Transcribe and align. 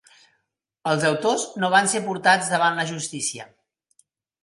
Els 0.91 1.05
autors 1.09 1.45
no 1.65 1.71
van 1.75 1.91
ser 1.93 2.03
portats 2.09 2.53
davant 2.57 2.83
la 2.83 2.91
justícia. 2.97 3.51